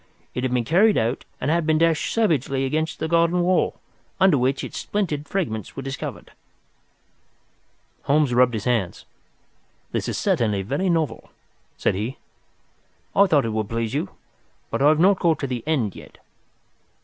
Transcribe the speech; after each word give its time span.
It 0.33 0.41
had 0.43 0.51
been 0.51 0.65
carried 0.65 0.97
out 0.97 1.25
and 1.39 1.51
had 1.51 1.67
been 1.67 1.77
dashed 1.77 2.11
savagely 2.11 2.65
against 2.65 2.97
the 2.97 3.07
garden 3.07 3.43
wall, 3.43 3.79
under 4.19 4.35
which 4.35 4.63
its 4.63 4.79
splintered 4.79 5.27
fragments 5.27 5.75
were 5.75 5.83
discovered." 5.83 6.31
Holmes 8.05 8.33
rubbed 8.33 8.55
his 8.55 8.63
hands. 8.63 9.05
"This 9.91 10.09
is 10.09 10.17
certainly 10.17 10.63
very 10.63 10.89
novel," 10.89 11.29
said 11.77 11.93
he. 11.93 12.17
"I 13.15 13.27
thought 13.27 13.45
it 13.45 13.53
would 13.53 13.69
please 13.69 13.93
you. 13.93 14.09
But 14.71 14.81
I 14.81 14.89
have 14.89 14.99
not 14.99 15.19
got 15.19 15.37
to 15.37 15.45
the 15.45 15.63
end 15.67 15.95
yet. 15.95 16.13
Dr. 16.13 16.23